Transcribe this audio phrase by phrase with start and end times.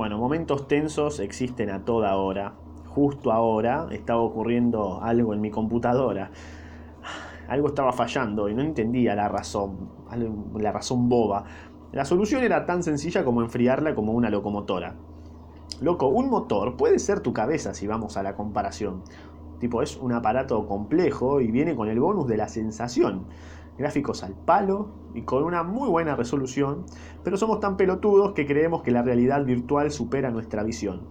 [0.00, 2.54] Bueno, momentos tensos existen a toda hora.
[2.86, 6.30] Justo ahora estaba ocurriendo algo en mi computadora.
[7.48, 9.90] Algo estaba fallando y no entendía la razón,
[10.58, 11.44] la razón boba.
[11.92, 14.96] La solución era tan sencilla como enfriarla como una locomotora.
[15.82, 19.02] Loco, un motor puede ser tu cabeza si vamos a la comparación.
[19.58, 23.26] Tipo, es un aparato complejo y viene con el bonus de la sensación
[23.76, 26.84] gráficos al palo y con una muy buena resolución,
[27.24, 31.02] pero somos tan pelotudos que creemos que la realidad virtual supera nuestra visión.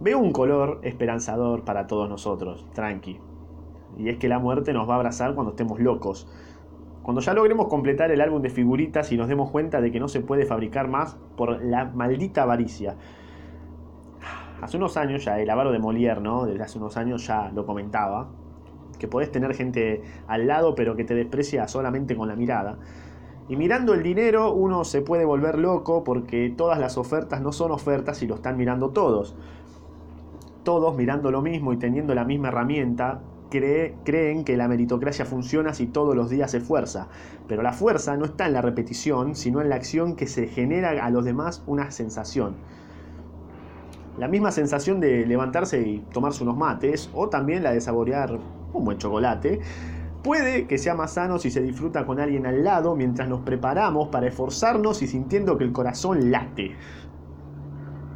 [0.00, 3.18] Veo un color esperanzador para todos nosotros, tranqui.
[3.96, 6.28] Y es que la muerte nos va a abrazar cuando estemos locos.
[7.02, 10.08] Cuando ya logremos completar el álbum de figuritas y nos demos cuenta de que no
[10.08, 12.96] se puede fabricar más por la maldita avaricia.
[14.60, 16.46] Hace unos años ya, el avaro de Molière, ¿no?
[16.46, 18.28] Desde hace unos años ya lo comentaba,
[18.98, 22.78] que podés tener gente al lado pero que te desprecia solamente con la mirada.
[23.48, 27.70] Y mirando el dinero uno se puede volver loco porque todas las ofertas no son
[27.70, 29.36] ofertas y lo están mirando todos.
[30.64, 35.86] Todos mirando lo mismo y teniendo la misma herramienta creen que la meritocracia funciona si
[35.86, 37.08] todos los días se fuerza.
[37.46, 41.04] Pero la fuerza no está en la repetición, sino en la acción que se genera
[41.04, 42.56] a los demás una sensación.
[44.18, 48.38] La misma sensación de levantarse y tomarse unos mates, o también la de saborear
[48.72, 49.60] un buen chocolate,
[50.22, 54.08] puede que sea más sano si se disfruta con alguien al lado mientras nos preparamos
[54.08, 56.76] para esforzarnos y sintiendo que el corazón late.